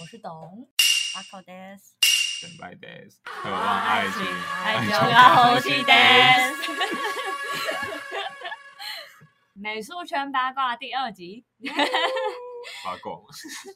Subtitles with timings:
[0.00, 0.66] 我是董。
[1.14, 1.78] 阿口 des，
[2.40, 4.24] 等待 days，渴望爱情，
[4.64, 6.78] 爱就就要呼吸呼吸 days days。
[9.52, 11.44] 美术圈八卦第二集，
[12.82, 13.12] 八卦，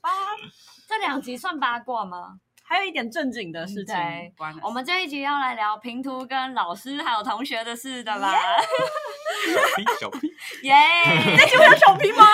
[0.00, 0.10] 八。
[0.88, 2.38] 这两集算八卦吗？
[2.66, 8.32] 还有一点正经的事情对，关了我们这一集要来聊平图跟老师还有同学的事的啦，
[9.46, 10.28] 小屁小屁，
[10.62, 10.74] 耶！
[11.36, 12.24] 这集会有小 P 吗？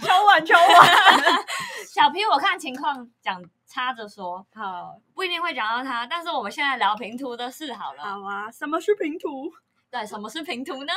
[0.00, 1.44] 敲 碗敲碗。
[1.92, 8.04] 小 P 我看情况讲插着说，好，不一定会讲到他，但是我们现在聊平图的事好了。
[8.04, 8.48] 好啊。
[8.48, 9.52] 什么是平图？
[9.90, 10.92] 对，什么是平图呢？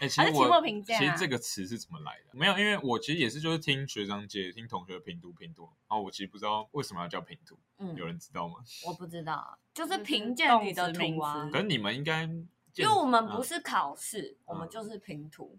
[0.00, 2.30] 哎、其实还是期末我评价其实这个词是怎么来的？
[2.32, 8.56] 没有，因为我其实也是就是听学长姐、听同学评读评读，然后我其实不知道为什么要叫评读，嗯有人知道吗？
[8.86, 11.48] 我不知道，就就是是评鉴里的名图啊。
[11.50, 15.58] 可是你们应该，因为我们不嗯是考试，我们嗯就是评图。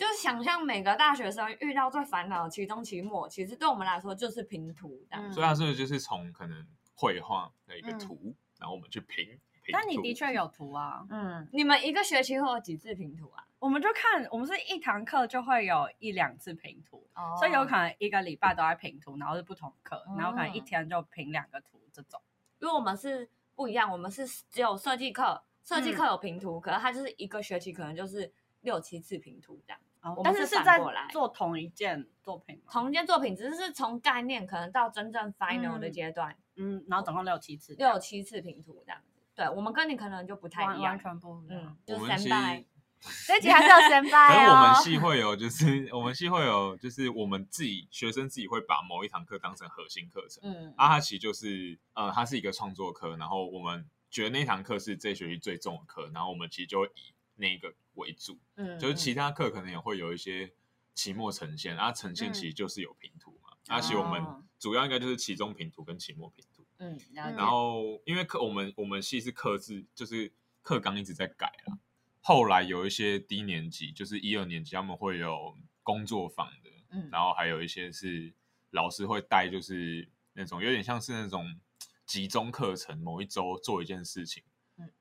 [0.00, 5.28] 就是想象每个大学生遇到最烦恼的期中、期末，其实对我们来说就是拼图这样。
[5.28, 9.38] 嗯所以他是不是就是从可能绘画的一个嗯图，然后我们去评。
[9.62, 11.04] 评但你的确有图啊。
[11.10, 13.46] 嗯，你们一个学期会有几次拼图啊？
[13.58, 22.18] 我们就看，我们是一堂课就会有一两次拼图，哦所以有可能一个礼拜都在拼图，然后是不同课，然后可能一嗯天就评两个图这种。
[22.58, 29.78] 因为我们是不一样，我们是只有设计课，设计嗯课有平图，可是它就是一个学期可能就是六七次平图这样。
[30.24, 32.72] 但是是在做同一件作品吗？
[32.72, 39.20] 同一件作品，只是从概念可能到真正 final 的嗯阶段，嗯，然后总共六七次，六七次评图这样子。
[39.34, 40.98] 对，我们跟你可能就不太一样完完。
[40.98, 42.64] 全不一样嗯。，就我是们其实三拜，
[43.26, 44.44] 这一集还是有三可拜哦。
[44.44, 60.52] 是我们系会有，就是 我们系会有，就是我们自己学生自己会把某一堂课当成核心课程，嗯啊，哈其实就是呃，它是一个创作课，然后我们觉得那堂课是这学期最重的课，然后我们其实就会以那个为主，嗯，就是其他课可能也会有一些
[60.94, 64.44] 期末呈现，啊，呈现其实就是有平图嘛，那、其实我们哦。
[64.60, 70.30] 主要应该就是期中平图跟期末平图，嗯，然后因为课我们我们系是课制，就是
[70.60, 71.78] 课纲一直在改啦。
[72.20, 78.34] 后来有一些低年级，就是一二年级，他们会有工作坊的，嗯然后还有一些是
[78.72, 81.58] 老师会带，就是那种有点像是那种
[82.04, 84.49] 集中课程，某一周做一件事情，嗯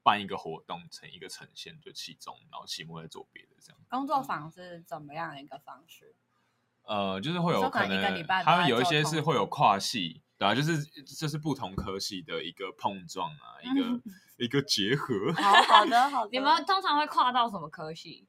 [0.04, 3.80] 办一个活动成一个呈现，就期中，然后期末再做别的这样。
[3.90, 6.16] 工作坊是怎么样一个方式？
[6.84, 14.02] 呃，就是会有可能他们有一些是会有跨系，对啊，就是就是不同科系的一个碰撞啊， 一个、嗯
[14.38, 15.34] 一个结合。
[15.34, 18.26] 好好的好的，你们通常会跨到什么科系？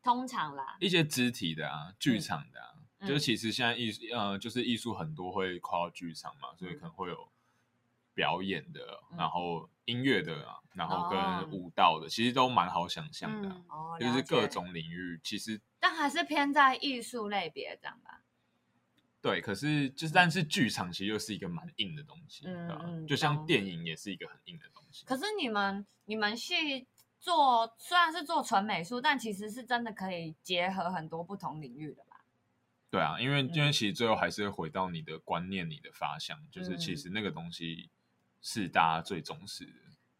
[0.00, 7.28] 通常啦，一些肢体的啊，剧场的啊，嗯就是其实现在艺术呃，就是艺术很多会跨到剧场嘛，所以可能会有
[8.14, 18.22] 表演的，嗯然后音乐的啊，然后哦跟舞蹈的，其实都蛮好想象的啊、嗯哦，就是各，种领域，其实但还是偏在艺术类别这样吧。
[19.20, 25.04] 对，可是就是但是剧场其实又是一个蛮硬的东西，嗯对吧嗯就像懂电影也是一个很硬的东西。
[25.06, 26.86] 可是你们你们去
[27.18, 32.24] 做虽然是做纯美术，但其实是真的可以结合很多不同领域的吧？
[32.90, 37.90] 对啊，因为因为嗯其实最后还是会回到你的观念、你的发想，就是其嗯实那个东西
[38.46, 39.72] 是大家最重视的。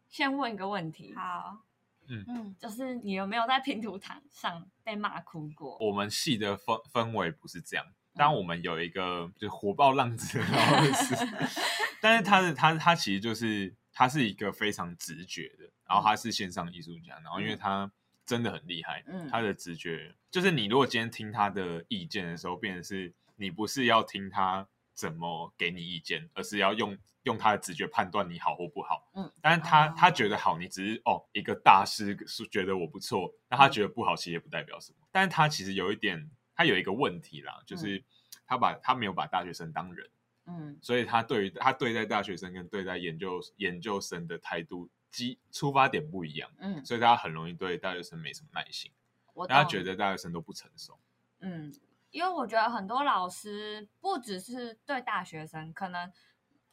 [0.09, 1.59] 先问一个问题，好，
[2.07, 2.25] 嗯。
[2.27, 5.77] 嗯，就是你有没有在拼图堂上被骂哭过？
[5.79, 8.17] 我们系的氛氛围不是这样，嗯。
[8.17, 11.15] 当我们有一个就是火爆浪子的老师，
[12.01, 17.91] 但是他的他他其实就是他是一个非常直觉的，然后他是线上艺术家，然后因为他
[18.25, 19.29] 真的很厉害，嗯。
[19.29, 29.11] 他的直觉就是你如果今天听他的意见的时候，变成是你不是要听他怎么给你意见，而是要用用他的直觉判断你好或不好。
[29.13, 34.99] 嗯，但是他、哦他觉得好，你只是哦一个大师是觉得我不错，那他觉得不好，其实也不代表什么。
[35.11, 38.03] 但是他其实有一点，他有一个问题啦，就是
[38.47, 40.09] 他把他没有把大学生当人，
[40.45, 48.91] 嗯所以他对于他对待大学生跟对待研究研究生的态度基出发点不一样，嗯，所以他很容易对大学生没什么耐心，
[49.33, 50.97] 我懂然后他觉得大学生都不成熟。
[51.39, 51.71] 嗯，
[52.15, 56.09] 因为我觉得很多老师不只是对大学生，可能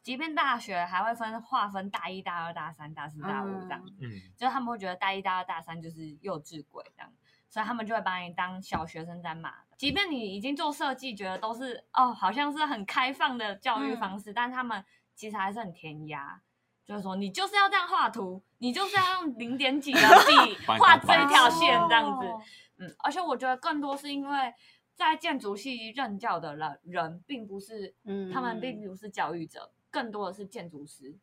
[0.01, 7.11] 即便大学还会分划分大一、大二、大三、大四、大五这样，嗯嗯，就是他们会觉得大一、大二、大三就是幼稚鬼这样，
[7.49, 9.53] 所以他们就会把你当小学生在骂。
[9.77, 14.81] 即便你已经做设计，觉得都是哦，好像是很开放的教育方式，但他们
[15.13, 16.41] 其实还是很填鸭。
[16.85, 22.25] 就是说，你就是要这样画图，你就是要用零点几的 笔画当这一条线这样子。
[22.27, 22.41] 哦
[22.79, 24.53] 嗯，而且我觉得更多是因为
[24.95, 31.17] 在建筑系任教的人人，并不是，嗯他们并不是教育者，更多的是建筑师。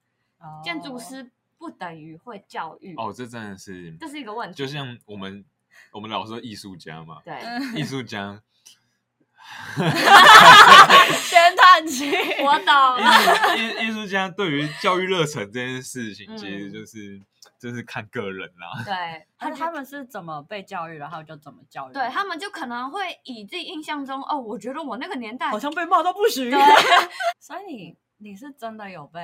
[0.65, 4.57] 建筑师不等于会教育，哦，这真的是，这是一个问题。
[4.57, 5.45] 就像我们
[5.93, 8.43] 我们老说艺术家嘛，对，嗯艺术家
[11.23, 12.11] 先叹气。
[12.43, 12.75] 我懂
[13.57, 13.85] 艺。
[13.85, 17.21] 艺艺术家对于教育热忱这件事情，嗯其实就是
[17.59, 18.83] 就是看个人啦。
[18.85, 21.93] 对， 他他们是怎么被教育，然后就怎么教育。
[21.93, 26.51] 对他们就可能会以自己印象中，哦，我觉得我那个年代好像被骂到不行。
[26.51, 26.61] 对
[27.39, 29.21] 所以你你是真的有被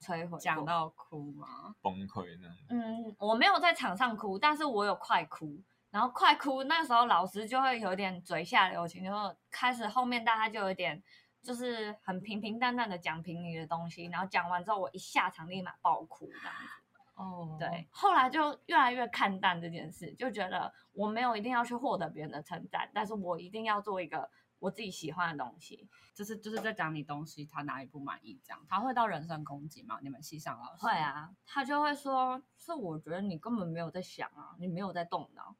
[0.00, 0.38] 摧毁。
[0.38, 1.74] 讲到哭吗？
[1.82, 2.56] 崩溃那样。
[2.70, 5.60] 嗯，我没有在场上哭，但是我有快哭。
[5.94, 9.12] 然后快哭，那时候老师就会有点嘴下留情，就
[9.48, 11.00] 开始后面大家就有点
[11.40, 16.98] 就是很平平淡淡的讲评你的东西，然后讲完之后我一下场立马爆哭这样子。
[17.14, 25.88] 哦，对，后来就越来越看淡这件事，就觉得我没有一定要去获得别人的称赞，但是我一定要做一个我自己喜欢的东西。
[26.12, 30.00] 就是就是在讲你东西，他哪里不满意这样，他会到人身攻击吗？
[30.02, 35.54] 你们系上老师会，啊，他就会说，是我觉得你根本没有在想啊，你没有在动脑。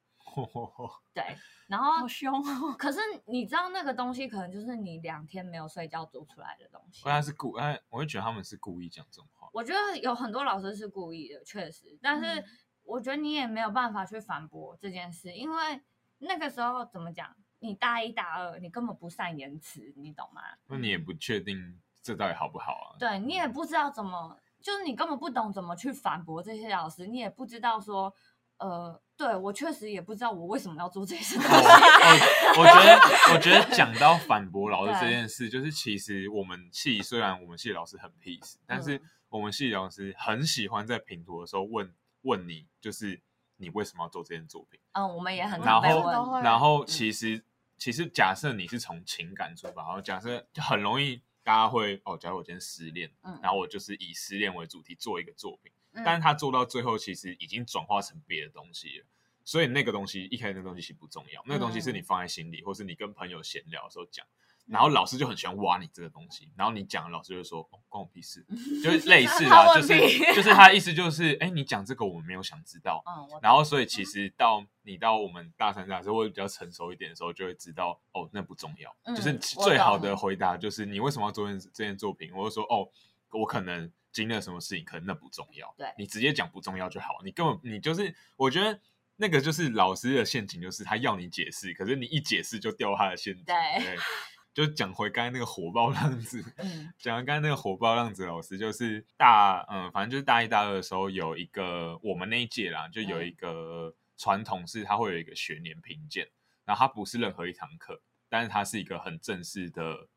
[1.13, 1.25] 对，
[1.69, 2.75] 然后好凶哦。
[2.79, 7.05] 可是你知道那个东西可能就是你两天没有睡觉做出来的东西。
[7.05, 9.49] 他是故，哎，我会觉得他们是故意讲这种话。
[9.53, 12.45] 我觉得有很多老师是故意的，确实，但是嗯
[12.85, 15.81] 我觉得你也没有办法去反驳这件事，因为
[16.19, 20.43] 那个时候怎么讲，你大一大二，你根本不善言辞，你懂吗？
[20.67, 22.97] 那你也不确定这到底好不好啊？
[22.99, 28.15] 对你也不知道怎么，就是你根本不懂怎么去反驳这些老师，你也不知道说，
[28.59, 31.67] 呃，对我确实也不知道我为什么要做这些东哦西。
[31.67, 41.93] 哦，我觉得，我觉得讲到反驳老师这件事，就是其实我们系虽然我们系老师很 peace，但是我们系老师很喜欢在评图的时候问
[42.23, 43.21] 问你，就是
[43.57, 44.81] 你为什么要做这件作品？
[44.93, 47.43] 嗯，我们也很然后然后嗯其实
[47.77, 59.07] 其实假设你是从情感出发，然后假设就很容易大家会哦，假如我今天失恋，嗯然后我就是以失恋为主题做一个作品，嗯但是他做到最后其实已经转化成别的东西了。
[59.47, 64.25] 所以那个东西一开始那个东西其实不重要，那个东西是你放在心里，或是你跟朋友闲聊的时候讲，
[64.67, 68.43] 然后老师就很喜欢挖你这个东西，然后你讲，老师就说哦关我屁事，
[68.83, 69.99] 就是类似啊，就是
[70.35, 78.97] 就是他的意思就是，哎，你讲这个我们没有想知道，嗯，然后所以其实到你到我们大三、大四或者比较成熟一点的时候，就会知道哦，那不重要。
[79.03, 82.33] 嗯就是最好的回答就是你为什么要做这件这件作品？
[82.35, 82.89] 我就说哦，
[83.33, 85.75] 我可能经历了什么事情，可能那不重要。
[85.77, 87.19] 对你直接讲不重要就好。
[87.25, 88.81] 你根本你就是，我觉得
[89.17, 93.45] 那个就是老师的陷阱，就是他要你解释，可是你一解释就掉他的陷阱。
[93.45, 93.97] 对对，
[94.55, 106.29] 就讲回刚才那个火爆浪子，嗯讲完刚才那个火爆浪子老师，就是大嗯，反正就是大一大二的时候有一个我们那一届啦，就有一个传统是他会有一个学年评鉴，
[106.65, 110.09] 然后他不是任何一堂课，但是他是一个很正式的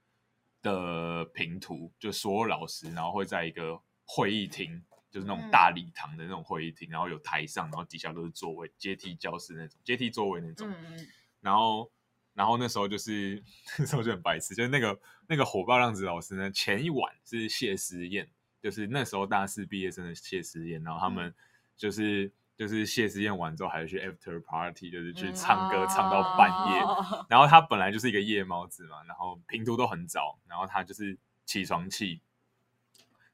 [0.62, 4.82] 的评图，就所有老师，然后会在一个会议厅，
[5.12, 11.08] 就是那种大礼堂的那种会议厅，然后有台上，然后底下都是座位，阶梯教室那种，阶梯座位那种，嗯嗯，
[11.42, 11.92] 然后，
[12.34, 13.44] 然后那时候就是
[13.78, 18.30] 那时候就很白痴，就是那个那个火爆浪子老师呢，前一晚是谢师宴，
[18.62, 21.34] 就是那时候大四毕业生的谢师宴，然后他们
[21.76, 25.88] 就是、就是谢师宴完之后还去 after party，就是去唱歌、嗯。
[25.90, 26.80] 唱到半夜。
[26.80, 27.26] 哦。
[27.30, 32.22] 然后他本来就是一个夜猫子嘛，然后平图都很早，然后他就是起床气。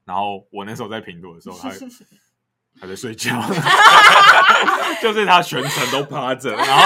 [0.04, 1.70] 然后我那时候在平度的时候，他
[2.80, 3.40] 他在睡觉，
[5.02, 6.82] 就是他全程都趴着，然后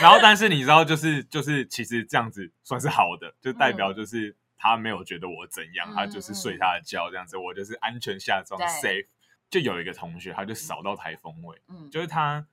[0.00, 9.06] 然后但是你知道，就是就是其实这样子算是好的，就代表就是他没有觉得我怎样，嗯他就是睡他的觉这样子，我就是安全下装 safe。
[9.48, 12.46] 就有一个同学，他就扫到台风尾，嗯，就是他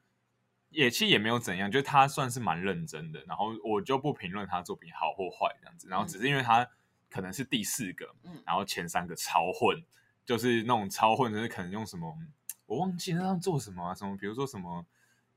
[0.69, 3.23] 也其实也没有怎样，就是他算是蛮认真的。
[3.27, 6.67] 然后我就不评论他作品好或坏这样子，然后只是因为他
[7.09, 8.41] 可能是第四个，嗯。
[8.45, 9.81] 然后前三个超混，
[10.25, 12.17] 就是那种超混，就是可能用什么
[12.65, 14.85] 我忘记那样做什么啊，什么比如说什么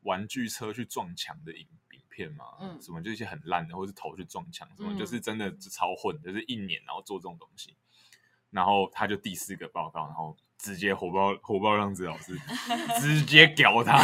[0.03, 4.99] 玩具车去撞墙的影影片嘛，嗯什么就一些很烂的，或是头去撞墙，什么、嗯。
[4.99, 7.77] 就是真的是超混，就是一年然后做这种东西。
[8.51, 12.37] 然后他就第四个报告，然后直接火爆火爆让子老师
[13.01, 13.97] 直接屌他，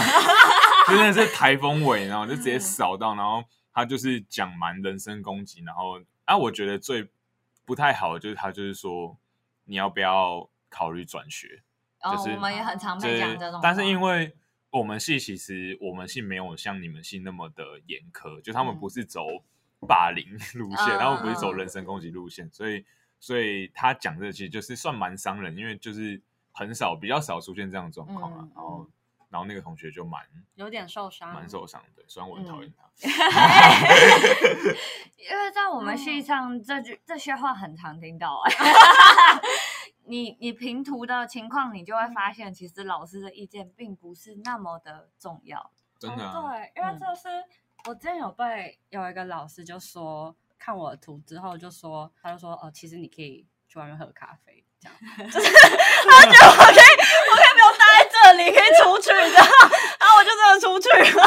[0.86, 3.42] 真的是台风尾，然后就直接扫到，然后
[3.72, 7.10] 他就是讲蛮人身攻击，然后啊，我觉得最
[7.66, 9.18] 不太好的就是他就是说
[9.64, 11.62] 你要不要考虑转学，
[12.02, 14.34] 就是我们也很常被对讲这种话，但是因为
[14.70, 18.78] 我们系其实我们系没有像你们系那么的严苛，就他们嗯。
[18.78, 19.26] 不是走
[19.86, 22.84] 霸凌路线，嗯他们不是走嗯人身攻击路线，所以
[23.18, 26.20] 所以他讲这个其实就是算蛮伤人，因为就是
[26.52, 28.88] 很少比较少出现这样的状况啊嗯，然后
[29.28, 30.22] 然后那个同学就蛮
[30.54, 32.84] 有点受伤，蛮受伤的，虽然我很讨厌他
[35.18, 38.52] 因为在我们系上，这句这些话很常听到、哎，
[40.06, 45.72] 你你平图的情况，你就会发现，其实老师的意见并不是那么的重要。
[45.98, 47.28] 真的啊，哦、对，因为嗯这是、
[47.88, 54.96] 我之前有被有一个老师就说，看我的图之后就说，他就说哦，其实你可以去外面喝咖啡，这样
[55.30, 56.84] 就是他觉得我可以，
[58.26, 59.38] 这里，可以出去的，
[60.00, 61.22] 然后我就真的出去了。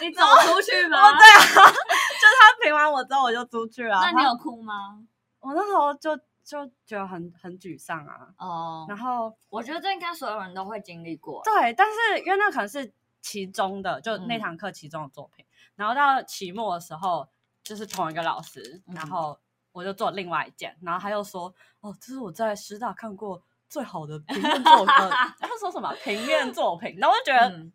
[0.00, 0.98] 你走出去吗？
[0.98, 4.00] 哦，对啊，就是他评完我之后我就出去了。
[4.02, 4.98] 那你有哭吗？
[5.38, 8.26] 我那时候就就觉得很很沮丧啊。
[8.38, 11.40] 哦，然后我觉得这应该所有人都会经历过。
[11.44, 15.44] 对，但是因为那可能是其中的，就那嗯堂课其中的作品。
[15.76, 17.28] 然后到期末的时候，
[17.62, 19.38] 就是同一个老师，嗯然后
[19.72, 23.40] 我就做另外一件，然后他又说：“哦，这是我在师大看过
[23.74, 24.94] 最好的平面作品。
[24.94, 26.96] 呃 ”他说什么平面作品？
[26.98, 27.72] 然后我就觉得，嗯，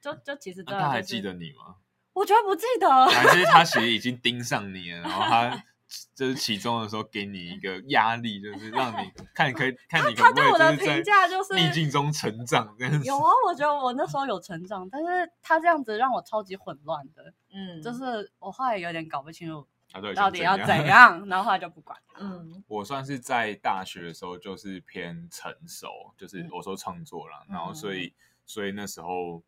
[0.00, 1.74] 就就其实他还记得你吗？
[2.12, 3.06] 我觉得不记得。
[3.06, 5.64] 还是他其实已经盯上你了，然后他
[6.14, 13.04] 就是其中的时候给你一个压力，就是让你看可以看你可他不可对我的评以就是在价就是逆境中成长这样子。
[13.04, 20.84] 有啊，我觉得我那时候有成长，但是他这样子让我超级混乱的，嗯，就是我后来有点搞不清楚他到底到底要怎？
[20.86, 22.18] 样，然后他就不管他。
[22.20, 28.12] 嗯我算是在大学的时候就是偏成熟，就是嗯我说创作啦，嗯然后所以
[28.44, 29.42] 所以那时候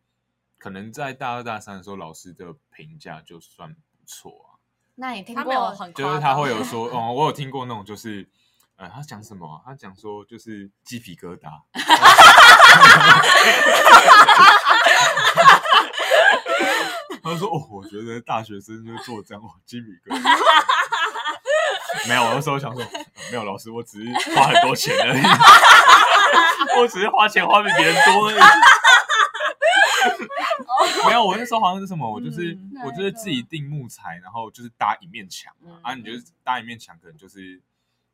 [0.57, 4.55] 可能在大二大三的时候，老师的评价就算不错啊，
[4.95, 8.29] 那你听过很就是他会有说， 哦，我有听过那种就是。
[8.79, 11.49] 呃，他讲什么啊、他讲说就是鸡皮疙瘩，
[17.33, 20.23] 他说：“哦，我觉得大学生就做这样，哇，鸡皮疙瘩。
[22.09, 25.23] ”没有，我那时候想说，呃没有老师，我只是花很多钱而已，
[26.80, 28.38] 我只是花钱花比别人多而已。
[31.06, 35.52] 没有，我那时候好像是什么，我就是、嗯我就是自己订木材，然后就是搭一面墙
[35.83, 37.61] 啊，你就是搭一面墙，可能就是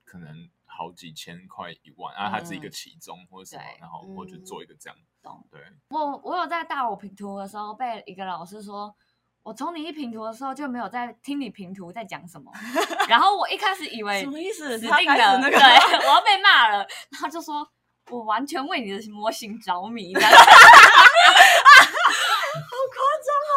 [0.04, 5.44] 可能好几千块一万，然后它是一个其中或者什么，然后我就做一个这样，懂。
[5.50, 8.94] 对，我我有在大我评图的时候被一个老师说，
[9.42, 12.50] 我从你一评图的时候就没有在听你评图在讲什么，
[13.08, 14.78] 然后我一开始以为什么意思？
[14.78, 16.78] 死他定了，那个对，我要被骂了，
[17.10, 17.66] 然后就说
[18.10, 20.30] 我完全为你的模型着迷，这样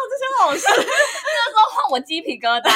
[0.07, 2.69] 这些老师，那时候换我鸡皮疙瘩，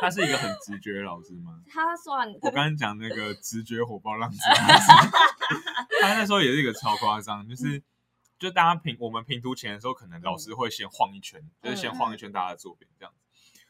[0.00, 1.60] 他是一个很直觉的老师吗？
[1.70, 4.38] 他算我刚刚讲那个 直觉火爆浪子
[6.00, 7.82] 他那时候也是一个超夸张，就是
[8.38, 13.20] 就大家评我们评图前的时候，可能老师会先晃一圈，就是先晃一圈大家的作品这样子。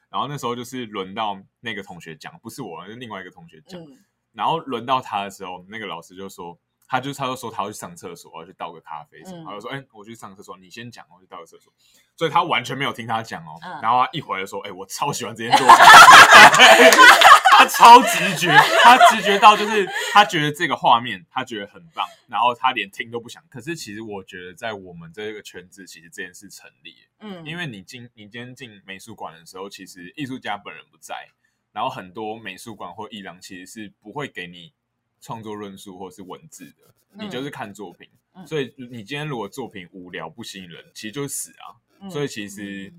[0.08, 3.80] 然后那时候就是轮到那个同学讲，不是我，是另外一个同学讲。
[3.80, 3.99] 嗯
[4.32, 6.56] 然后轮到他的时候，那个老师就说，
[6.90, 11.73] 他就他就说他要去上厕所，我要去倒个咖啡什么，嗯他就说，哎、我去上厕所，你先讲，我去倒个厕所。
[12.16, 13.56] 所以他完全没有听他讲哦。
[13.62, 15.76] 嗯然后他一回来就说，哎、我超喜欢这件作品，
[17.56, 18.49] 他超直觉，
[18.82, 23.40] 他直觉到就是他觉得这个画面他觉得很棒，然后他连听都不想。
[23.49, 31.28] 可是其实我觉得在我们这个圈子，其实这件事成立，嗯，因为你进你今天进美术馆的时候，其实艺术家本人不在，
[31.70, 34.73] 然后很多美术馆或艺廊其实是不会给你
[35.21, 38.09] 创作论述或是文字的，你就是看作品。
[38.35, 41.77] 嗯所以你今天如果作品无聊不吸引人，其实就是死啊。
[42.00, 42.93] 嗯所以其实、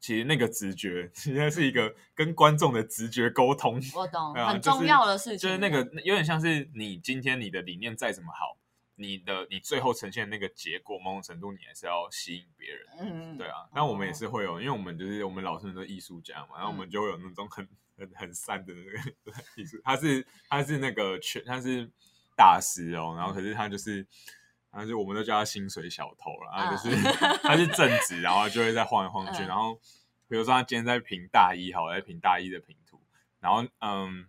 [0.00, 3.80] 其实那个直觉， 其实是一个跟观众的直觉沟通。
[3.94, 8.56] 我懂，很重要的事情，就是那个有点像是你今天你的理念再怎么好，
[9.00, 12.86] 你的你最后呈现的那个结果，某种程度你还是要吸引别人。
[12.98, 17.66] 嗯，对啊，那我们也是会有，因为我们就是我们老师们都艺术家嘛，然后我们就会有那种很
[17.96, 21.90] 很很散的那个艺术，他是他是那个全他是
[22.36, 24.06] 大师哦，然后可是他就是。
[24.72, 26.96] 然后就我们都叫他薪水小偷了，然后就是、
[27.42, 29.74] 他是正直，然后就会在晃来晃去，嗯然后
[30.28, 33.02] 比如说他今天在评大一，好，在评大一的评图，
[33.40, 34.28] 然后嗯，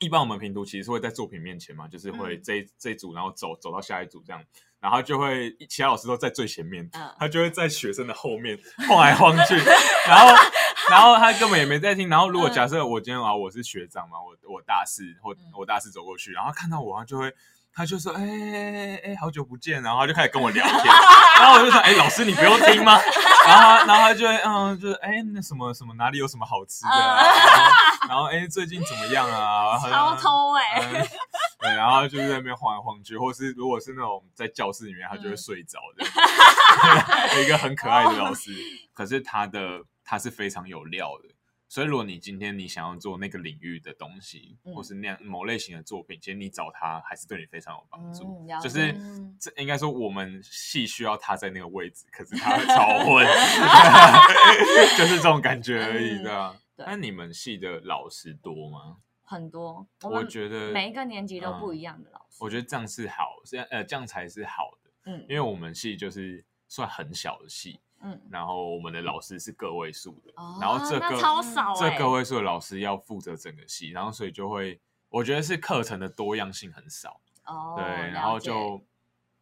[0.00, 2.42] 一般我们评读其实是会在作品面前嘛，就是会嗯。
[2.42, 4.42] 这一这一组，然后走走到下一组这样，
[4.80, 7.14] 然后就会其他老师都在最前面，嗯。
[7.18, 8.58] 他就会在学生的后面
[8.88, 9.54] 晃来晃去，
[10.06, 10.34] 然后
[10.90, 12.08] 然后他根本也没在听。
[12.08, 15.52] 然后如果假设我今天啊我是学长嘛，我我大四或嗯。
[15.56, 17.32] 我大四走过去，然后他看到我，他就会。
[17.74, 20.84] 他就说：“哎哎哎，好久不见。”然后他就开始跟我聊天，
[21.40, 22.98] 然后我就说：“哎、老师，你不用听吗？”
[23.46, 27.22] 然后他，然后他就会嗯，就是哎、那什么什么哪里有什么好吃的、啊，
[28.08, 29.76] 然后然后哎、最近怎么样啊？
[29.90, 31.06] 超偷哎、嗯
[31.60, 38.52] 对，然后就是在那边晃来晃去，或是如果是那种在教室里面，他就嗯会睡着的，有 一个很可爱的老师，
[38.94, 41.33] 可是他的他是非常有料的。
[41.68, 48.46] 所以，如果你今天你想要做那个领域的东西，嗯或是那样某类型的作品，其实你找他还是对你非常有帮助。
[48.48, 53.26] 嗯就是嗯这应该说我们系需要他在那个位置，可是他会超混，
[54.98, 56.56] 就是这种感觉而已，嗯对啊。
[56.76, 58.96] 对那你们系的老师多吗？
[59.22, 78.84] 很多，我我觉得每一个年级都不嗯一样的老师，我觉得这样是好，这样呃这样才是好的，嗯因为我们系就是算很小的系，嗯，然后我们的老师是个位数的，哦然后这那个超少欸这个位数的老师要负责整个系，然后所以就会，我觉得是课程的多样性很少，哦，对，然后就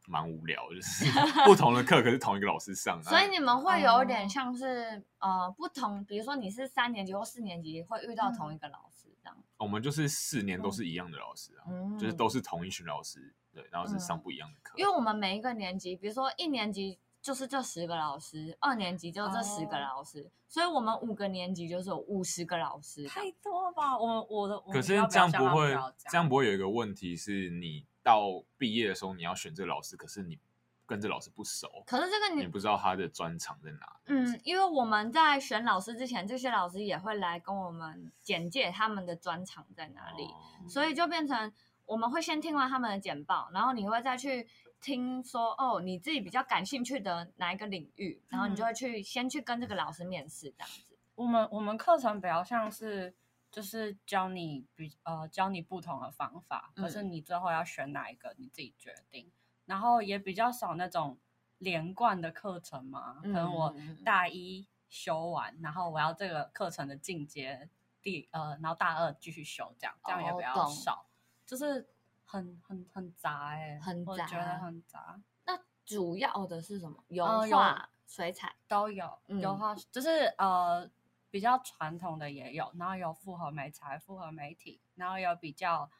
[0.06, 1.04] 蛮无聊，就是
[1.44, 23.06] 不同的课可是同一个老师上，所以你们会有点哦像是、呃不同，比如说你是三年级或四年级会遇到嗯同一个老师这样，我们就是四年都是一样的老师啊，嗯就是都是同一群老师，对，然后是上不一样的课，因为我们每一个年级，比如说一年级就是这十个老师，二年级就这十个哦老师，所以我们五个年级就是有五十个老师。
[23.06, 23.96] 太多了吧？
[23.96, 25.72] 我我的我可是这样不会
[26.10, 30.36] 这样不会有一个问题是你到毕业的时候你要选这个老师，可是你
[30.84, 34.00] 跟这老师不熟，可是这个你你不知道他的专长在哪。
[34.06, 41.52] 嗯，因为我们在选老师之前，这些老师也会来跟我们简介他们的专长在哪里，哦所以就变成
[41.86, 44.46] 我们会先听完他们的简报，然后你会再去
[44.82, 50.98] 听说哦，你自己比较感兴趣的哪一个领域，然后你就会去、先去跟这个老师面试这样子。
[51.14, 53.14] 我们我们课程比较像是
[53.50, 59.30] 就是教你比呃教你不同的方法，可是嗯你最后要选哪一个你自己决定，
[59.66, 61.16] 然后也比较少那种
[61.58, 63.74] 连贯的课程嘛，可能我
[64.04, 67.68] 大一修完，然后我要这个课程的进阶
[68.02, 71.06] 第呃，然后大二继续修，这样这样也比较少，
[71.46, 71.86] 就是
[72.32, 75.20] 很很很杂哎、很杂我觉得很杂。
[75.44, 77.04] 那主要的是什么？
[77.08, 78.54] 油画、水彩。
[78.66, 80.90] 都有，有嗯画就是呃
[81.30, 85.90] 比较传统的也有，然后有复合美材、复合媒体，然后有比较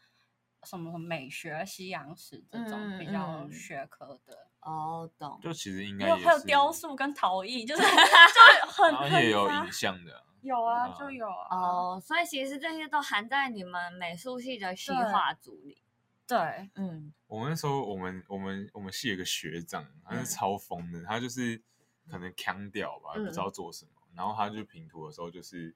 [0.62, 5.38] 什么什么美学、西洋史这种嗯比较嗯学科的，哦，懂。
[5.42, 15.76] 就其实应该有还有雕塑跟陶艺，就是 就很也有影像的啊，有啊，嗯就有啊，哦，所以其实这些都含在你们美术系的西对画组里。
[16.26, 16.38] 对，
[16.76, 20.25] 嗯，我们那时候，我们我们我们系有个学长，他是嗯。
[20.25, 21.61] 超疯的，他就是
[22.11, 23.25] 可能腔掉吧，嗯。
[23.25, 23.91] 不知道做什么。
[24.14, 25.75] 然后他就平图的时候，就是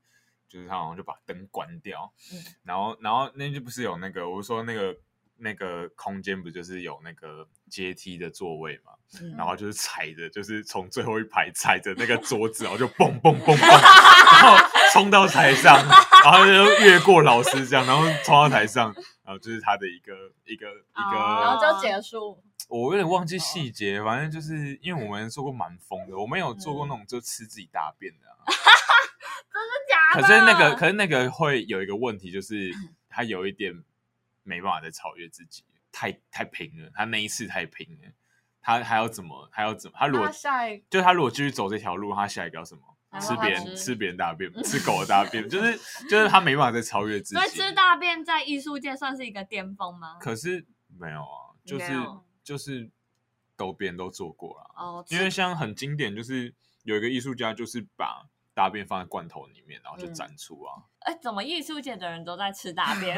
[0.48, 2.42] 就是他好像就把灯关掉，嗯。
[2.62, 4.96] 然后然后那就不是有那个，我是说那个
[5.36, 8.92] 那个空间不就是有那个阶梯的座位嘛？
[9.20, 9.34] 嗯。
[9.36, 14.56] 然后就是踩着，就是从最后一排踩着那个桌子，然后就蹦蹦蹦蹦，然后
[14.92, 15.76] 冲到台上，
[16.24, 16.52] 然后就
[16.84, 18.94] 越过老师这样，然后冲到台上，
[19.26, 22.40] 然后就是他的一个一个一个，哦然后就结束。
[22.68, 28.46] 我有点忘记细节，反正就是因为我们做过蛮疯的，我们有做过嗯那种就吃自己大便的、啊，
[29.88, 32.72] 假的可是那个可是那个会有一个问题，就是
[33.08, 33.84] 他有一点
[34.42, 38.12] 没办法再超越自己，太太平了，他那一次太平了，
[38.60, 42.95] 他还要怎么还要怎么，他如果那下一就他如果继续走这条路，他下一个要什么？
[43.20, 47.50] 还吃别人吃吃别人大便， 吃狗的大便，就是就是他没办法再超越自己所以。
[47.50, 50.16] 吃大便在艺术界算是一个巅峰吗？
[50.20, 50.66] 可是
[50.98, 51.92] 没有啊，就是
[52.44, 52.90] 就是
[53.56, 54.70] 都别人都做过了。
[54.76, 60.84] 哦，因为像很经典，就是有一个艺术家，就是把大便放在罐头里面，然后就嗯展出啊。
[61.00, 63.16] 哎，怎么艺术界的人都在吃大 便？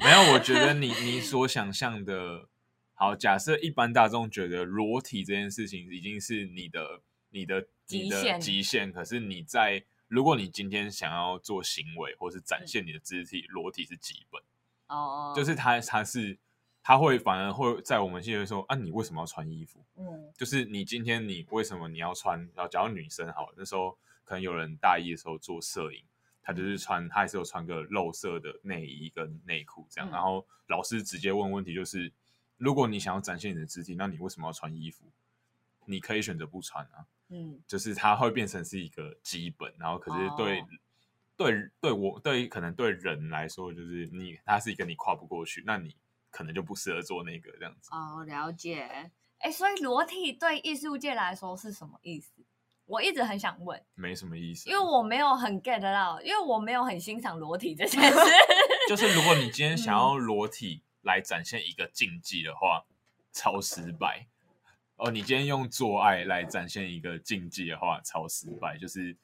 [0.00, 2.48] 没有，我觉得你你所想象的，
[2.94, 14.42] 好，假设一般大众觉得裸体这件事情已经是你的你的你的极限极限，可是你在如果你今天想要做行为或是展现你的肢体，裸体是基本，
[14.88, 16.36] 哦，就是他他是
[16.82, 19.84] 他会反而会在我们现在说啊，你为什么要穿衣服？
[19.96, 22.38] 嗯就是你今天你为什么你要穿？
[22.54, 26.02] 然后假如女生好了，那时候可能有人大一的时候做摄影，
[26.42, 30.10] 他就是穿，他还是有穿个露色的内衣跟内裤这样。
[30.10, 32.12] 嗯然后老师直接问问题就是，
[32.56, 35.04] 如果你想要展现你的肢体，那你为什么要穿衣服？
[35.90, 40.66] 你可以选择不穿啊，嗯就是它会变成是一个基本，然后可是对、哦
[41.36, 45.96] 对对我对可能对人来说，就是你它是一个你跨不过去，那你
[46.30, 47.88] 可能就不适合做那个这样子。
[47.92, 49.10] 哦，了解。
[49.38, 52.44] 哎，所以裸体对艺术界来说是什么意思？
[52.84, 58.18] 我一直很想问，没什么意思啊，因为我没有很 get 到，因为我没有很欣赏裸体这件 事。
[58.86, 62.84] 就是如果你今天想嗯要裸体来展现一个竞技的话，
[63.32, 64.26] 超失败。
[65.00, 68.76] 哦，你今天用做爱来展现一个竞技的话，超失败。
[68.76, 69.16] 就是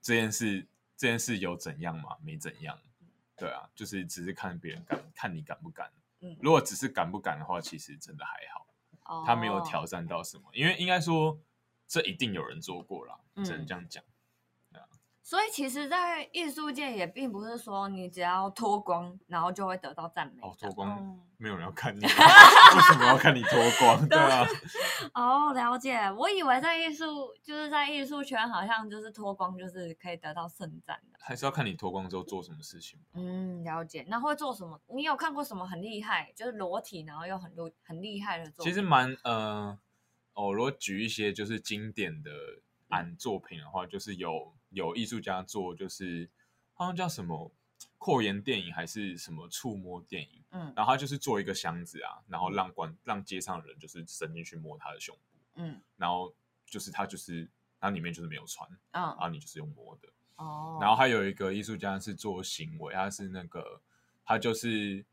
[0.00, 2.16] 这件事，这件事有怎样吗？
[2.22, 2.78] 没怎样。
[3.36, 5.90] 对啊，就是只是看别人敢，看你敢不敢。
[6.20, 9.86] 嗯如果只是敢不敢的话，其实真的还好，他没有挑哦。
[9.86, 10.44] 战到什么。
[10.52, 11.38] 因为应该说，
[11.86, 14.02] 这一定有人做过啦，嗯只能这样讲。
[15.22, 20.40] 所以其实，在艺术界也并不是说你只要脱光，然后就会得到赞美。
[20.42, 24.04] 哦，脱光嗯没有人要看你，为什么要看你脱光？
[24.06, 24.46] 对啊。
[25.14, 25.98] 哦，了解。
[26.12, 31.18] 我以为在艺术，就是在艺术圈，好像就是脱光就是可以得到盛赞的。
[31.18, 33.00] 还是要看你脱光之后做什么事情。
[33.14, 34.04] 嗯，了解。
[34.08, 34.78] 那会做什么？
[34.88, 38.70] 你有看过什么很厉害，就是裸体，然后又很厉很厉害的作品？
[38.70, 39.78] 其实蛮呃，
[40.34, 42.30] 哦，如果举一些就是经典的
[42.90, 46.28] 案作品的话，就是有有艺术家做，就是
[46.74, 47.50] 好像叫什么
[47.98, 56.34] 扩延电影还是什么触摸电影，嗯然后他就是做一个箱子啊，然后让观让街上的人就是伸进去摸他的胸部，嗯然后
[56.66, 57.48] 就是他就是
[57.80, 60.08] 它里面就是没有穿，嗯然后你就是用摸的。
[60.36, 63.80] 哦，然后还有一个艺术家是做行为，他是那个
[64.24, 65.04] 他就是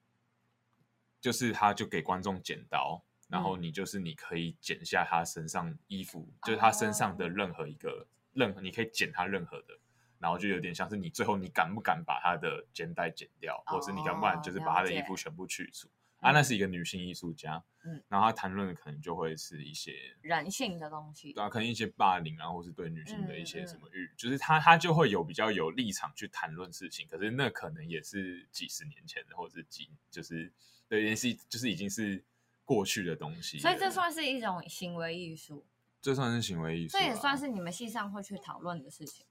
[1.19, 9.77] 就是他就给观众剪刀，然后嗯你就是你可以剪下他身上衣服，就是他身上的任何一个任何你可以剪他任何的。
[10.19, 15.89] 然后就有点像是你最后你敢不敢把他的肩带剪掉，或者是你敢不敢就是把他的衣服全部去除？
[16.19, 21.43] 啊，那是一个女性艺术家，嗯然后她谈论的可能就会是一些人性的东西对。
[21.43, 30.51] 啊，可能一些霸凌啊，或是对女性的一些嗯什么欲，就是她她就会有比较有立场去谈论事情，可是那可能也是几十年前的，或者是几就是
[30.89, 32.23] 对，也是就是已经是
[32.65, 35.63] 过去的东西，所以这算是一种行为艺术，
[36.01, 39.23] 这算是行为艺术、啊，这也算是你们系上会去讨论的事情。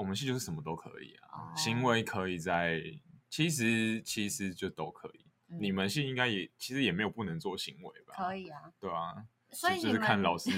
[0.00, 2.80] 我们系就是什么都可以啊，哦行为可以在，
[3.28, 5.26] 其实其实就都可以。
[5.50, 8.14] 嗯你们系应该也其实也没有不能做行为吧？
[8.16, 9.12] 可以啊，对啊，
[9.50, 10.50] 所以就就是 看老师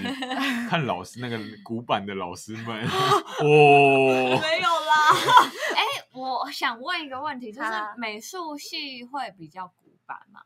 [0.69, 2.87] 看老师那个古板的老师们，
[3.41, 5.11] 哦，没有啦，
[5.75, 10.41] 哎，我想问一个问题，就是啊美术系会比较古板吗？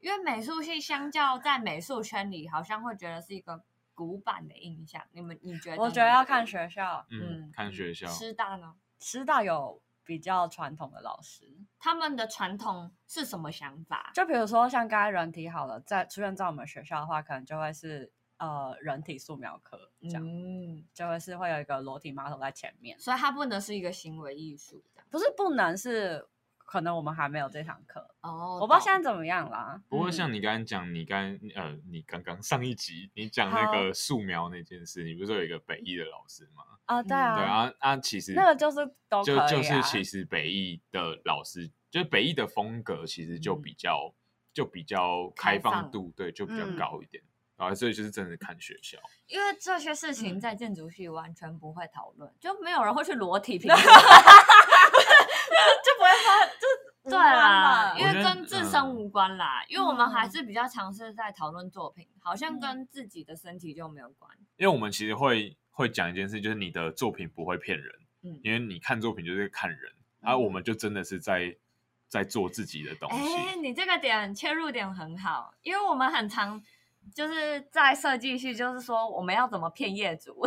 [0.00, 5.02] 因为美术系相较在美术圈里，好像会觉得是一个古板的印象。
[5.12, 5.82] 你们你觉得？
[5.82, 14.10] 我觉得要看学校，嗯，看学校，师大呢，师大有比较传统的老师，他们的传统是什么想法？
[14.14, 24.84] 就比如说像刚才人体好了，在出现在我们学校的话，可能就会是呃人体素描课这样，嗯，就会是会有一个裸体 model 在前面，所以它不能是一个行为艺术。
[25.10, 26.26] 不是不能是，
[26.64, 29.80] 可能我们还没有这堂课，哦我不知道现在怎么样啦。
[29.88, 36.64] 不过像你刚刚讲，你刚呃，你刚刚上一集你讲那个素描那件事，你不是说有一个北艺的老师吗？
[36.86, 44.12] 啊，对啊，对啊啊，其实那个就是都、啊，就就是其实北艺的老师，就是北艺的风格其实就比较、
[44.52, 46.76] 就比较开开放放度，对，就比较嗯。
[46.76, 47.22] 高一点。
[47.56, 48.98] 然后所以就是真的看学校，
[49.28, 50.40] 因为这些事情嗯。
[50.40, 53.70] 在建筑系完全不会讨论，就没有人会去裸体评
[55.84, 55.98] 就论。
[55.98, 56.46] 不会发，
[57.04, 64.30] 就对啦，因为跟自身嗯无关啦，因为我们还嗯是比较尝试在讨论作品，好像嗯跟自己的身体就没有关。
[64.56, 71.54] 因为我们其实会会讲一件事，就是你的作品不会骗人，嗯因为你看作品就是看人，而、我们就真的是在
[72.08, 73.36] 在做自己的东西。
[73.36, 76.62] 哎，你这个点切入点很好，因为我们很常
[77.12, 80.46] 就是在设计系，就是说我们要怎么骗业主。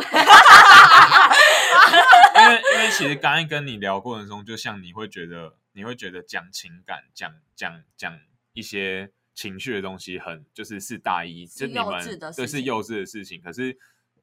[2.36, 8.18] 因为因为其实刚刚跟你聊过程中，就像你会觉得你会觉得讲情感、讲讲讲
[8.52, 13.78] 一些情绪的东西很就是是大一，是就你们幼稚的事情对是幼稚的事情，可是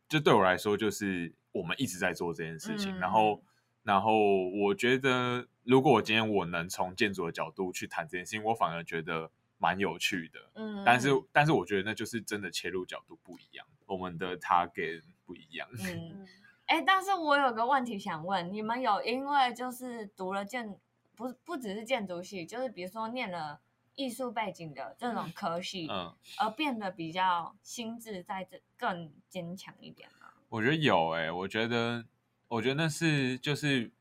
[0.07, 3.43] 就对我来说，就是我们一直在做这件事情，嗯然后
[3.83, 4.13] 然后
[4.49, 10.39] 我觉得如果我今天我能从建筑的角度去谈这件事情，我反而觉得蛮有趣的。
[10.55, 15.67] 嗯但是，但是我觉得那就是真的切入角度不一样，我们的 target 不一样。
[15.83, 16.27] 嗯，
[16.65, 20.77] 哎，但是我有个问题想问，你们有因为就是读了建，
[21.15, 23.59] 不不只是建筑系，就是比如说念了
[23.95, 30.27] 艺术背景的这种科系，嗯，而变得比较心智在这更坚强一点吗？
[30.49, 32.05] 我觉得有哎、我觉得，
[32.47, 33.91] 我觉得那是就是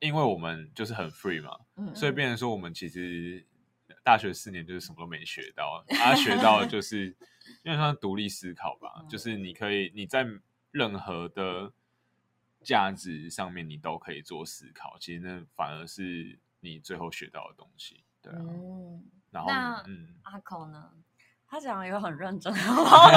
[0.00, 3.44] 因为我们就是很 free 嘛，嗯，所以变成说我们其实
[4.02, 7.06] 大学四年就是什么都没学到，他，学到的就 是
[7.62, 10.26] 因为像独立思考吧，嗯就是你可以你在
[10.70, 11.72] 任何的
[12.62, 19.50] 价值上面你都可以做思考，其实那反而是你最后学到的东西，对啊，嗯，然后
[19.86, 20.90] 嗯，阿口呢？
[21.46, 22.50] 他讲的也很认真。
[22.56, 23.10] 好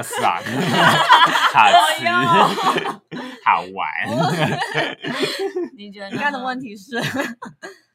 [0.00, 0.38] 爽，
[1.52, 1.68] 好
[1.98, 2.06] 吃，
[3.44, 3.84] 好玩。
[5.76, 6.90] 你觉得应该的问题题是，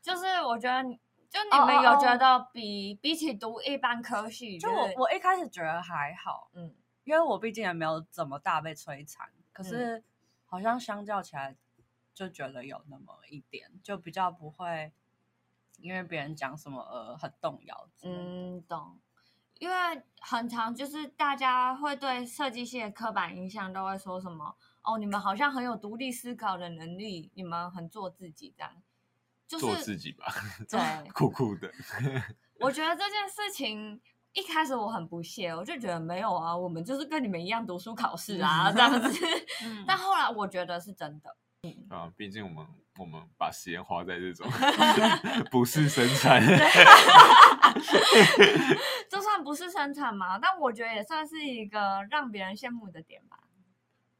[0.02, 1.00] 就是，我觉得你
[1.32, 10.04] 就你们有觉得比比起读一般科系，就我我一开始觉得还好，嗯因为我毕竟也没有怎么大被摧残，可嗯是
[10.46, 11.56] 好像相较起来，
[12.14, 14.92] 就觉得有那么一点，就比较不会
[15.78, 17.88] 因为别人讲什么而很动摇。
[18.04, 19.00] 嗯懂。
[19.58, 19.76] 因为
[20.20, 28.82] 很长就是大家会对设计系的刻板印象都会说什么哦，你们好像很有独立思考的能力，你们很做自己这样，
[29.52, 30.26] 就是做自己吧，
[30.70, 30.80] 对，
[31.12, 31.70] 酷酷的。
[32.60, 34.00] 我觉得这件事情
[34.34, 39.28] 一开始我很不屑，我就觉得没有啊，我们就是跟你们一样读书考试啊，这样子。
[39.66, 41.36] 嗯但后来我觉得是真的，
[41.90, 42.66] 啊，毕竟我们
[42.98, 44.48] 我们把时间花在这种
[45.52, 46.42] 不是生产，
[49.10, 53.38] 就算不是生产嘛，但我觉得也算是一个让别人羡慕的点吧。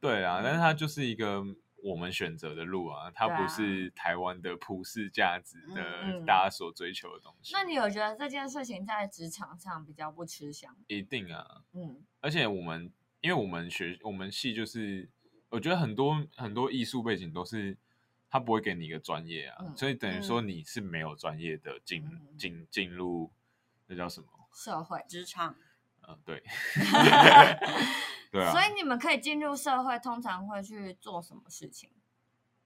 [0.00, 1.42] 对啊，但是它就是一个
[1.82, 6.24] 我们选择的路啊，它不是台湾的普世价值的嗯。
[6.24, 7.52] 大家所追求的东西。
[7.52, 10.74] 那你有觉得这件事情在职场上比较不吃香？
[10.86, 12.02] 一定啊，嗯。
[12.20, 15.10] 而且我们因为我们学我们系就是，
[15.50, 17.76] 我觉得很多很多艺术背景都是
[18.30, 23.30] 他不会给你一个专业啊，嗯所以等于说你是没有专业的进嗯进进入
[23.86, 24.28] 那叫什么？
[24.54, 25.56] 社会，职场。
[26.02, 26.42] 呃，对，
[28.32, 31.88] 对啊，所以你们可以进入社会，通常会去做什么事情？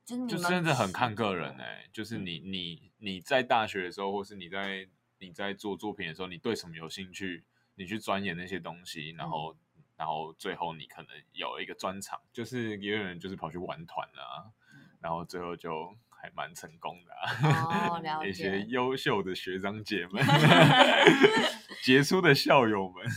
[0.05, 2.24] 就是你们就真的很看个人哎、就是嗯。
[2.24, 9.59] 你你你在大学的时候，或是你在你在做作品的时候，你对什么有兴趣，你去钻研那些东西，然后、嗯
[9.96, 14.90] 然后最后你可能有一个专长，就是也有人就是跑去玩团啊，嗯。
[15.00, 17.94] 然后最后就还蛮成功的、啊。
[17.94, 20.22] 哦， 了一些解，优秀的学长姐们
[21.83, 23.11] 杰出的校友们，嗯，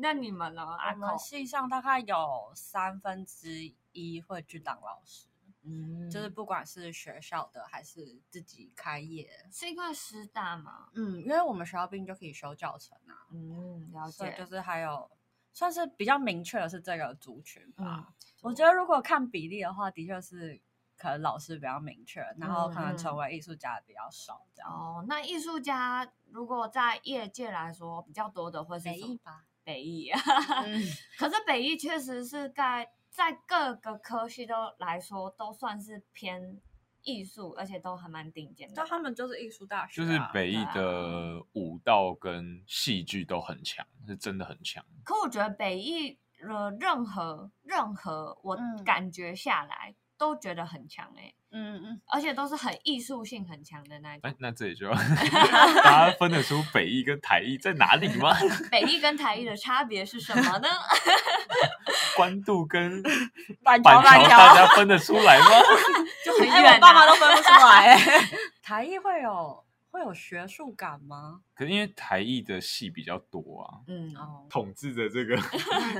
[0.00, 0.62] 那你们呢？
[0.64, 5.28] 阿我们口，系上大概有三分之一会去当老师，
[5.62, 9.30] 嗯就是不管是学校的还是自己开业。
[9.52, 10.88] 是因为师大嘛？
[10.94, 15.10] 嗯，因为我们学校毕竟就可以修教程啊，嗯，了解，所以就是还有
[15.52, 18.06] 算是比较明确的是这个族群吧。
[18.08, 20.60] 嗯，我觉得如果看比例的话，的确是
[20.96, 24.70] 可能老师比较明确，然后可能嗯成为艺术家的比较少，这样。
[24.70, 29.18] 哦，那艺术家如果在业界来说比较多的会是什么？
[29.22, 29.44] 吧。
[29.70, 30.20] 北艺啊，
[30.66, 30.82] 嗯，
[31.16, 36.58] 可是北艺确实是在在各个科系都来说都算是偏
[37.02, 38.84] 艺术，而且都还蛮顶尖的就。
[38.84, 44.84] 他们就是艺术大学、就啊，是北艺的舞蹈跟戏剧都很强，是真的很强。
[45.04, 54.92] 可我觉得北艺的任何任何我嗯感觉下来都觉得很强哎、嗯嗯，而且都是很艺术性很强的那一种哎。，那这里就要
[55.82, 58.34] 大家分得出北艺跟台艺在哪里吗？
[58.70, 60.68] 北艺跟台艺的差别是什么呢？
[62.16, 63.02] 关渡跟
[63.62, 65.46] 板板桥，板大家分得出来吗？
[66.24, 67.98] 就很哎，远、啊我爸妈都分不出来。
[68.62, 71.40] 台艺会有会有学术感吗？
[71.54, 75.36] 可是因为台艺的戏比较多啊，嗯，哦，统治着这个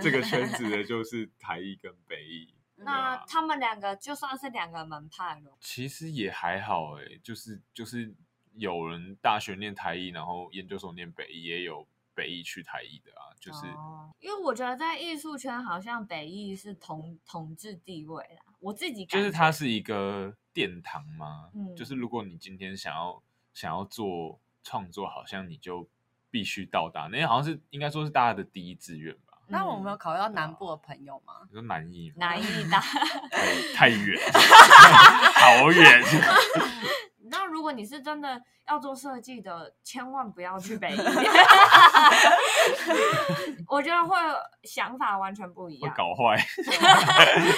[0.02, 2.54] 这个圈子的就是台艺跟北艺。
[2.84, 5.56] 那他们两个就算是两个门派了。
[5.60, 8.14] 其实也还好哎、就是就是
[8.54, 23.22] 有人大学念台艺，然后研究所念北艺，也有北艺去台艺的啊，就是、哦，因为我觉得在艺术圈好像北艺是统统治地位啦，我自己感就是它是一个殿堂嘛，嗯就是如果你今天想要
[23.54, 25.88] 想要做创作，好像你就
[26.30, 29.29] 必须到达，那好像是应该说是大家的第一志愿吧。
[29.50, 31.34] 那我们有嗯考虑到南部的朋友吗？
[31.48, 32.80] 你说南艺吗南艺 大。
[32.80, 34.20] 太太远，
[35.34, 36.02] 好远。
[37.32, 40.98] 那如果你是真的要做设计的，千万不要去北艺，
[43.68, 44.16] 我觉得会
[44.64, 45.96] 想法完全不一会样。
[45.96, 46.36] 搞坏。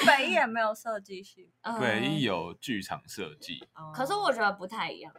[0.06, 5.10] 北艺也没有设计系，嗯北艺有剧场设计，可是我觉得不太一样。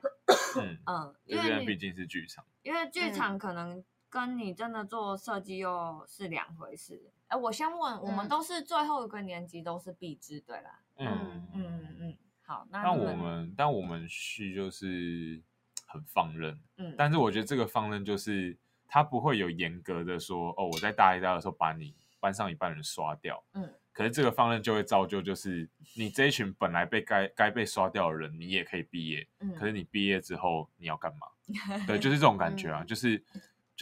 [0.58, 2.46] 嗯，嗯，因因为毕竟是剧场。
[2.62, 3.84] 因为剧嗯场可能
[4.14, 7.02] 跟你真的做设计又是两回事。
[7.30, 10.80] 哎，我先问，我们嗯都是最后一个年级都是必知，对啦？
[10.98, 15.42] 嗯嗯嗯嗯，好，那但我你们们但我们是就是
[15.88, 18.56] 很放任，嗯，但是我觉得这个放任就是
[18.88, 31.26] 他不会有严格的说哦，我在大一大二的时候把你班上一半人刷掉，嗯，可是这个放任就会造就就是你这一群本来被该该被刷掉的人，你也可以毕业，嗯可是你毕业之后你要干嘛？
[31.88, 33.22] 对，就是这种感觉啊，嗯就是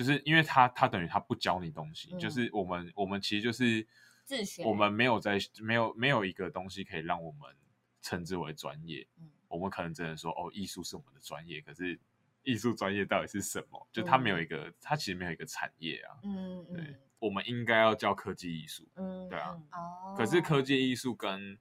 [0.01, 3.85] 就是因为他他等于他不教你东西，嗯就是我们我们其实就是
[4.25, 7.55] 自学我们没有在没有没有一个东西可以让我们
[8.01, 11.99] 称之为专业，嗯我们可能只能说哦，艺术是我们的专业，可是
[12.43, 13.87] 艺术专业到底是什么？
[13.91, 16.17] 就它没有一个，它其实没有一个产业啊。
[16.23, 21.59] 嗯对嗯，我们应该要教科技艺术，嗯，对啊嗯哦可是科技艺术跟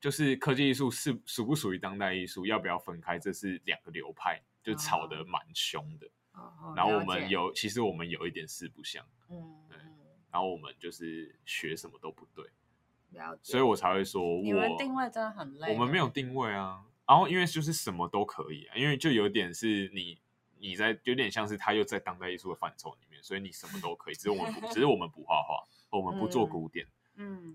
[0.00, 6.06] 就是科技艺术是属不属于当代艺术，要不要分开，这是两个流派，就吵得蛮凶的。
[6.06, 6.10] 哦
[6.76, 9.36] 然后我们有，其实我们有一点四不像，嗯
[9.70, 9.76] 嗯
[10.30, 12.44] 然后我们就是学什么都不对，
[13.10, 15.72] 了解，所以我才会说我你们定位真的很累。
[15.72, 16.84] 我们没有定位啊。
[17.06, 20.20] 然后因为就是什么都可以啊，因为就有点是你
[20.58, 25.66] 你在有点像是他又在当代艺术的范畴里面，所以你什么都可以，只是我们不只是我们不画画，
[25.98, 26.86] 我们不做嗯古典。
[26.86, 26.90] 嗯，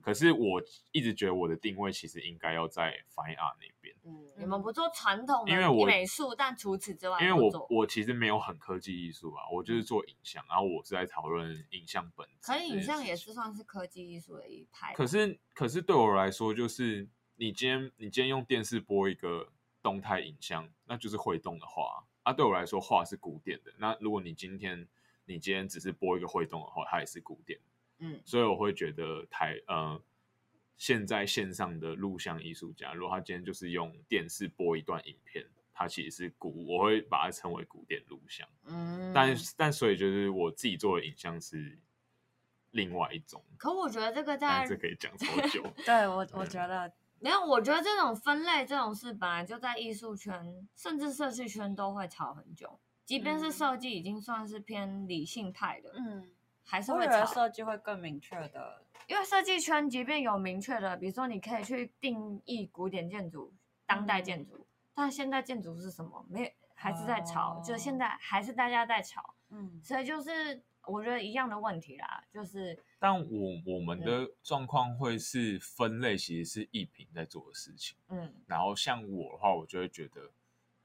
[0.02, 0.60] 可是我
[0.92, 12.52] 一直觉得我的定位其实应该要在 Fine Art 那边，嗯，你们不做传统的因为我美术，但除此之外因为我我其实没有很科技艺术啊，我就是做影像，然后我是在讨论影像本质。
[12.52, 13.36] 可是影像也是。
[13.36, 14.94] 算是科技艺术的一派。
[14.94, 19.52] 可是可是对我来说，就是你今天你今天用电视播一个
[19.82, 22.32] 动态影像，那就是会动的画啊。
[22.32, 23.74] 对我来说，画是古典的。
[23.78, 24.88] 那如果你今天
[25.26, 27.66] 你今天只是播一个会动的话，它也是古典的。
[28.00, 30.02] 嗯所以我会觉得台呃
[30.76, 38.48] 现在线上的录像艺术家，如果他今天就是用电视播一段影片，他其实是古，我会把它称为古典录像。
[38.66, 41.80] 嗯，但但所以就是我自己做的影像是
[42.72, 45.66] 另外一种，可我觉得这个在这可以讲超久。
[45.86, 52.78] 对我我觉得没有，我觉得这种分类这种事本来就在艺术圈，甚至设计圈都会吵很久。
[53.06, 56.35] 即便是嗯设计已经算是偏理性派的，嗯，
[56.66, 57.34] 还是我觉得会吵。
[57.34, 63.54] 设计会更明确的，因为设计圈即便有明确的，比如说你可以去定义古典建筑、
[63.86, 66.26] 当代建筑，但现代建筑是什么？
[66.30, 77.98] 没有，还是在吵，就哦现在还是大家在吵，嗯所以就是我觉得一样的问题啦，就是但我我们的状况会是分类，其实是艺品在做的事情。
[78.10, 80.32] 嗯，然后像我的话，我就会觉得，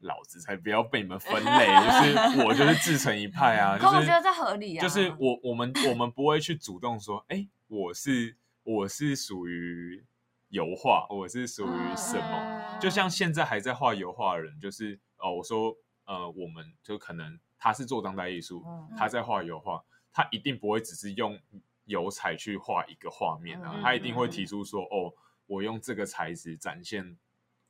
[0.00, 10.04] 老子才不要被你们分类，就是我就是自成一派啊， 我觉得这合理啊，就是我我们我们不会去主动说，哎，我是我是属于
[10.48, 12.56] 油画，我是属于什么？
[12.56, 18.88] 嗯就像现在还在画油画的人，就是哦，我说呃，我们就可能他是做当代艺术，嗯。
[18.96, 21.38] 他在画油画，他一定不会只是用
[21.84, 23.82] 油彩去画一个画面啊，嗯。
[23.82, 25.12] 他一定会提出说，哦，
[25.44, 27.18] 我用这个材质展现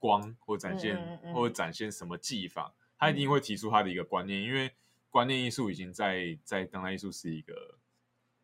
[0.01, 4.73] 光，或展现、嗯嗯嗯或展现什么技法，他一定会提出他的一个观念，因为
[5.09, 7.79] 观念艺术已经在在当代艺术是一个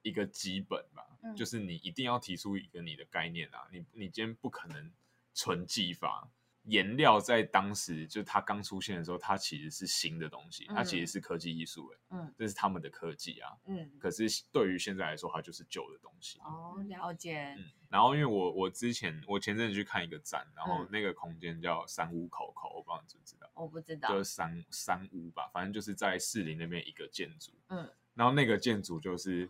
[0.03, 4.92] 一个基本吧，嗯就是你一定要提出一个你的概念啊，你你今天不可能
[5.35, 6.31] 纯技法。
[6.66, 13.50] 颜料在当时就它刚出现的时候，它其实是新的东西，它其实嗯是科技艺术、欸，嗯这是他们的科技啊。
[13.66, 16.38] 嗯，可是对于现在来说，它就是旧的东西。
[16.40, 27.52] 哦，了解，嗯，然后因为我我之前我前阵子去看一个展，然后嗯那个空间叫三屋口口，我不知道你知不知道，我不知道就是，三三屋吧，反正就是在士林那边一个建筑。
[27.68, 29.46] 嗯然后那个建筑就是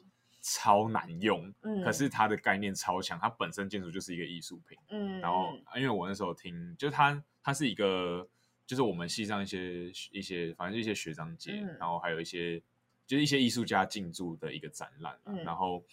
[0.48, 4.78] 超难用，嗯，可是它的概念超强，它本身建筑就是一个艺术品。
[4.90, 8.28] 嗯，然后因为我那时候听，就是它它是一个，
[8.64, 11.76] 就是我们系上一些一些，反正一些学长姐，嗯。
[11.80, 12.62] 然后还有一些
[13.08, 15.42] 就是一些艺术家进驻的一个展览、啊嗯。
[15.42, 15.84] 然后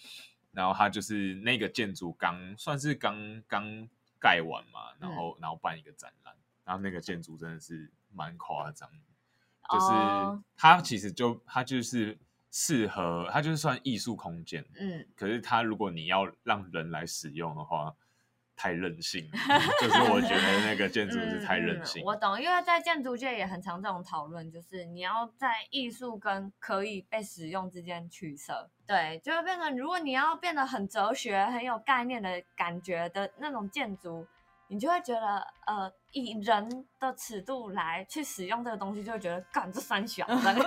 [0.52, 3.90] 然后它就是那个建筑刚算是刚刚
[4.20, 5.16] 盖完嘛，然嗯。
[5.16, 8.98] 后、然后办一个展览，然后那个建筑真的是蛮夸张的，
[9.72, 10.44] 就是哦。
[10.56, 12.16] 它其实就它就是
[12.56, 17.96] 适合，它就是算艺术空间，嗯，可是它如果你要让人来使用的话，
[18.56, 19.28] 太任性，
[19.82, 22.04] 就是我觉得那个建筑是太任性。
[22.04, 28.70] 嗯嗯我懂，因为在建筑界也很常这种讨论，就是你要在艺术跟可以被使用之间取舍。
[28.86, 34.28] 对，就会变成如果你要变得很哲学、很有概念的感觉的那种建筑，
[34.68, 40.26] 你就会觉得呃，以人的尺度来去使用这个东西，就会觉得干这三小，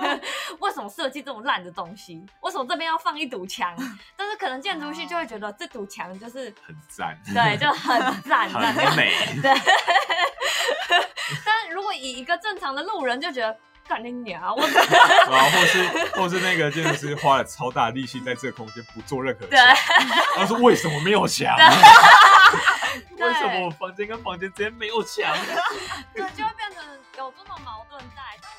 [0.59, 2.25] 为什么设计这种烂的东西？
[2.41, 3.75] 为什么这边要放一堵墙？
[4.15, 9.11] 但是可能建筑系就会觉得这堵墙就是很赞，对，就很 赞，很美。
[9.41, 9.53] 对，
[11.45, 14.53] 但如果以一个正常的路人就觉得，干你娘！
[14.55, 19.75] 我 然后或是或是那个建筑师花了超大力气在这个空间不做任何对墙，
[20.35, 21.55] 他说为什么没有墙？
[23.17, 25.35] 为什么我房间跟房间之间没有墙？
[26.13, 26.83] 对，就会变成
[27.17, 28.21] 有这种矛盾在。
[28.41, 28.51] 但